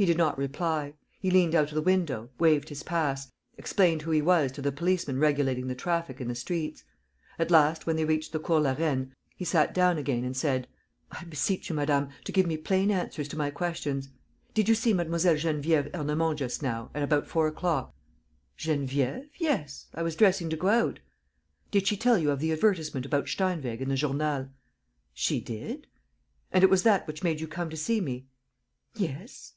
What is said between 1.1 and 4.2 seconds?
He leant out of the window, waved his pass, explained who